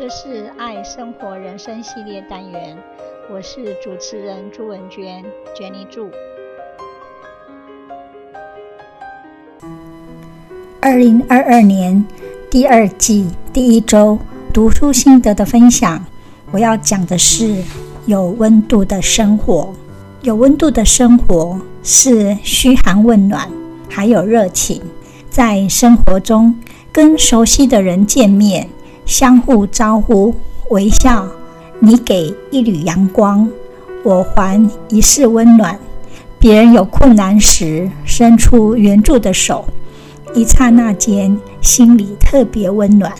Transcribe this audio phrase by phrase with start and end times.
[0.00, 2.74] 这是爱生活人生系列单元，
[3.30, 5.22] 我是主持人朱文娟
[5.54, 6.10] ，Jenny 朱。
[10.80, 12.02] 二零二二年
[12.50, 14.18] 第二季第一周
[14.54, 16.02] 读书心得的分享，
[16.50, 17.62] 我要讲的是
[18.06, 19.70] 有温度的生活。
[20.22, 23.46] 有温度的生活是嘘寒问暖，
[23.90, 24.80] 还有热情，
[25.28, 26.58] 在生活中
[26.90, 28.66] 跟熟悉的人见面。
[29.10, 30.32] 相互招呼，
[30.68, 31.26] 微笑。
[31.80, 33.50] 你给一缕阳光，
[34.04, 35.76] 我还一世温暖。
[36.38, 39.64] 别人有困难时，伸出援助的手，
[40.32, 43.12] 一刹那间，心里特别温暖。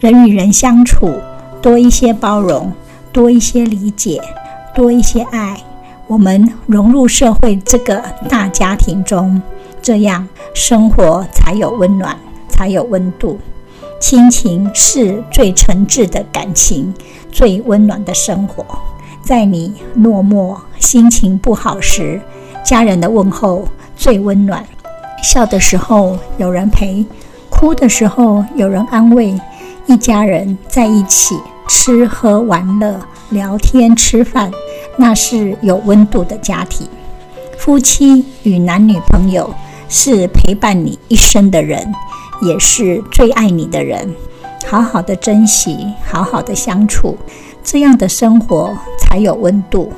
[0.00, 1.14] 人与人相处，
[1.62, 2.72] 多一些包容，
[3.12, 4.20] 多一些理解，
[4.74, 5.62] 多一些爱，
[6.08, 9.40] 我们融入社会这个大家庭中，
[9.80, 12.16] 这样生活才有温暖，
[12.48, 13.38] 才有温度。
[14.00, 16.94] 亲情是最诚挚的感情，
[17.32, 18.64] 最温暖的生活。
[19.22, 22.20] 在你落寞、心情不好时，
[22.64, 24.64] 家人的问候最温暖。
[25.22, 27.04] 笑的时候有人陪，
[27.50, 29.38] 哭的时候有人安慰。
[29.86, 31.34] 一家人在一起
[31.66, 34.50] 吃喝玩乐、聊天吃饭，
[34.96, 36.86] 那是有温度的家庭。
[37.58, 39.52] 夫妻与男女朋友
[39.88, 41.92] 是陪伴你一生的人。
[42.40, 44.14] 也是最爱你的人，
[44.66, 47.16] 好好的珍惜，好好的相处，
[47.62, 49.92] 这样的生活才有温度。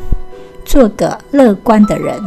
[0.65, 2.23] 做个乐观的人，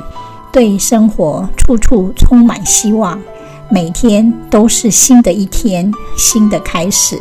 [0.51, 3.21] 对生活处处充满希望，
[3.69, 7.17] 每天都是新的一天，新的开始。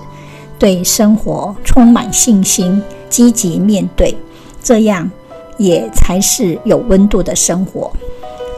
[0.58, 4.16] 对生活充满信心，积极面对，
[4.62, 5.10] 这样
[5.58, 7.90] 也才是有温度的生活。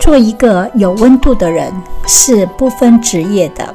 [0.01, 1.73] 做一个有温度的人，
[2.07, 3.75] 是不分职业的。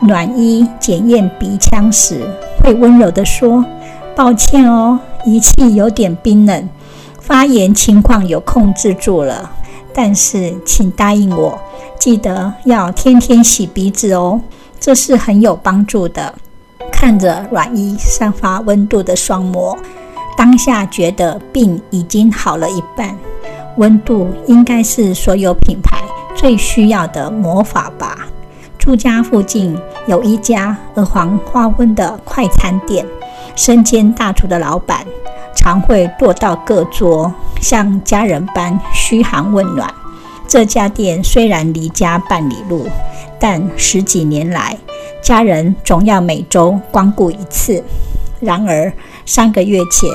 [0.00, 2.24] 暖医检验鼻腔时，
[2.62, 3.64] 会温柔地说
[4.14, 6.68] ：“抱歉哦，仪器有点冰冷，
[7.20, 9.50] 发炎情况有控制住了。
[9.92, 11.58] 但是请答应我，
[11.98, 14.40] 记得要天天洗鼻子哦，
[14.78, 16.34] 这是很有帮助的。”
[16.92, 19.76] 看着软医散发温度的双膜，
[20.36, 23.16] 当下觉得病已经好了一半。
[23.76, 26.00] 温度应该是所有品牌
[26.36, 28.26] 最需要的魔法吧。
[28.88, 29.76] 住家附近
[30.06, 33.04] 有一家鹅黄花温的快餐店，
[33.54, 35.04] 身兼大厨的老板
[35.54, 39.92] 常会踱到各桌，像家人般嘘寒问暖。
[40.46, 42.88] 这家店虽然离家半里路，
[43.38, 44.74] 但十几年来，
[45.22, 47.84] 家人总要每周光顾一次。
[48.40, 48.90] 然而
[49.26, 50.08] 三个月前，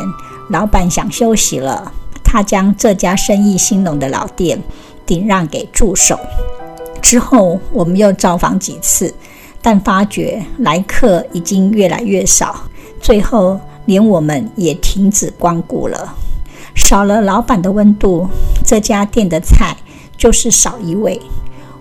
[0.50, 1.92] 老板想休息了，
[2.24, 4.60] 他将这家生意兴隆的老店
[5.06, 6.18] 顶让给助手。
[7.04, 9.14] 之后，我们又造访几次，
[9.62, 12.64] 但发觉来客已经越来越少，
[13.02, 16.16] 最后连我们也停止光顾了。
[16.74, 18.28] 少了老板的温度，
[18.66, 19.76] 这家店的菜
[20.18, 21.22] 就是少一味。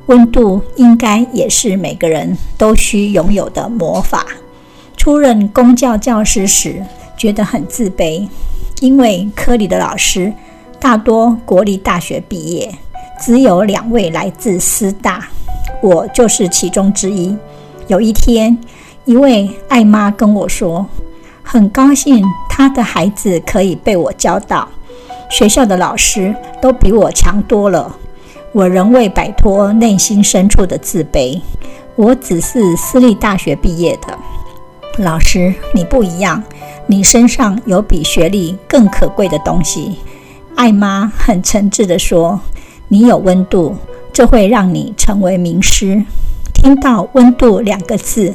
[0.06, 4.27] 温度应该也是每个人都需拥有的魔法。
[4.97, 6.84] 出任公教教师时，
[7.16, 8.28] 觉得很自卑，
[8.81, 10.33] 因为科里的老师
[10.81, 12.75] 大多国立大学毕业。
[13.22, 15.28] 只有两位来自师大，
[15.81, 17.37] 我就是其中之一。
[17.87, 18.59] 有一天，
[19.05, 20.84] 一位爱妈跟我说，
[21.41, 24.69] 很高兴她的孩子可以被我教导，
[25.31, 27.94] 学校的老师都比我强多了。
[28.50, 31.41] 我仍未摆脱内心深处的自卑。
[31.94, 34.19] 我只是私立大学毕业的。
[34.99, 36.43] 老师，你不一样，
[36.89, 39.99] 你身上有比学历更可贵的东西。
[40.56, 42.41] 爱妈很诚挚地说。
[42.92, 43.75] 你有温度，
[44.12, 46.04] 这会让你成为名师。
[46.53, 48.34] 听到“温度”两个字，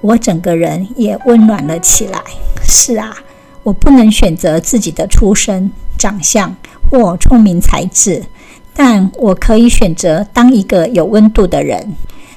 [0.00, 2.22] 我整个人也温暖了起来。
[2.62, 3.16] 是啊，
[3.64, 6.54] 我不能选择自己的出身、长相
[6.88, 8.22] 或聪明才智，
[8.72, 11.96] 但我可以选择当一个有温度的人。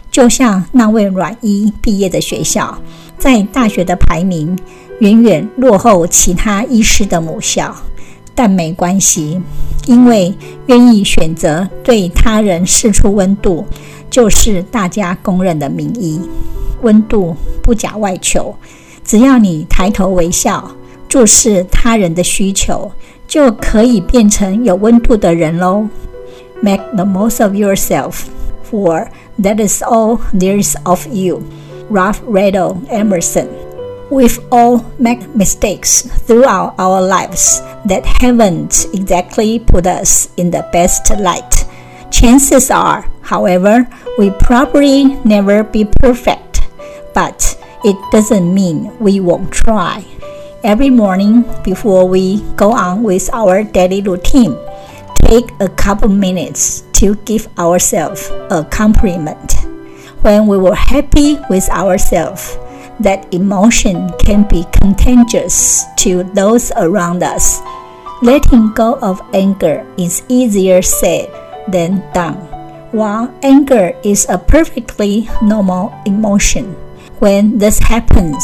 [0.10, 2.76] 就像那位软医毕业的学校，
[3.20, 4.58] 在大学的排名
[5.02, 7.76] 远远落后其他医师的母校。
[8.40, 9.42] 但没关系，
[9.86, 10.34] 因为
[10.68, 13.66] 愿意选择对他人释出温度，
[14.10, 16.22] 就是大家公认的名医。
[16.82, 18.56] 温度不假外求，
[19.04, 20.72] 只要你抬头微笑，
[21.10, 22.90] 注视他人的需求，
[23.28, 25.90] 就可以变成有温度的人喽。
[26.62, 28.22] Make the most of yourself,
[28.72, 29.08] for
[29.42, 31.42] that is all there is of you.
[31.92, 33.48] Ralph Waldo Emerson.
[34.12, 41.12] We've all made mistakes throughout our lives that haven't exactly put us in the best
[41.20, 41.66] light.
[42.10, 46.68] Chances are, however, we probably never be perfect,
[47.14, 50.04] but it doesn't mean we won't try.
[50.64, 54.58] Every morning before we go on with our daily routine,
[55.22, 59.54] take a couple minutes to give ourselves a compliment.
[60.22, 62.58] When we were happy with ourselves,
[63.00, 67.62] that emotion can be contagious to those around us.
[68.22, 71.32] Letting go of anger is easier said
[71.68, 72.36] than done.
[72.92, 76.74] While anger is a perfectly normal emotion,
[77.20, 78.44] when this happens,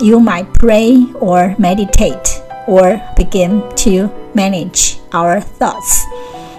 [0.00, 6.04] you might pray or meditate or begin to manage our thoughts.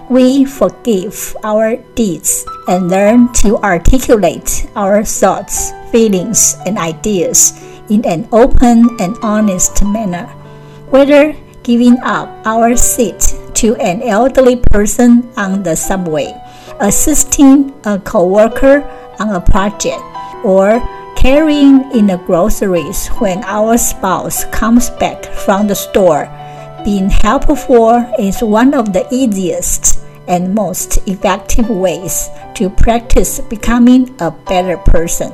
[0.09, 7.57] We forgive our deeds and learn to articulate our thoughts, feelings, and ideas
[7.89, 10.27] in an open and honest manner.
[10.93, 13.33] Whether giving up our seat
[13.65, 16.29] to an elderly person on the subway,
[16.79, 18.85] assisting a coworker
[19.17, 20.03] on a project,
[20.45, 20.77] or
[21.17, 26.29] carrying in the groceries when our spouse comes back from the store.
[26.85, 34.29] Being helpful is one of the easiest and most effective ways to practice becoming a
[34.29, 35.33] better person.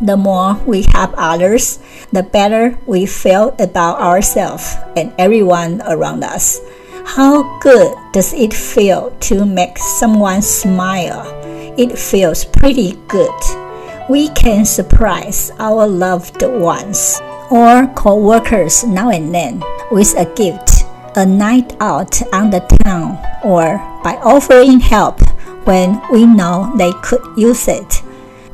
[0.00, 1.78] The more we help others,
[2.10, 6.58] the better we feel about ourselves and everyone around us.
[7.04, 11.28] How good does it feel to make someone smile?
[11.76, 13.68] It feels pretty good
[14.08, 17.20] we can surprise our loved ones
[17.50, 20.77] or co-workers now and then with a gift,
[21.16, 25.20] a night out on the town, or by offering help
[25.66, 28.02] when we know they could use it.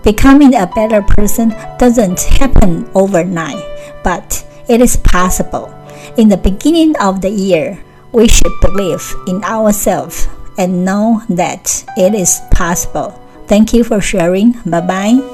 [0.03, 3.63] Becoming a better person doesn't happen overnight,
[4.03, 5.73] but it is possible.
[6.17, 10.29] In the beginning of the year, we should believe in ourselves
[10.59, 13.19] and know that it is possible.
[13.47, 14.53] Thank you for sharing.
[14.65, 15.34] Bye bye.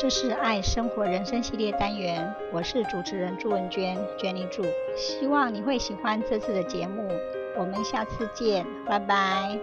[0.00, 4.62] 这是爱生活人生系列单元，我是主持人朱文娟娟妮祝，
[4.96, 7.10] 希望你会喜欢这次的节目，
[7.58, 9.58] 我们下次见，拜拜。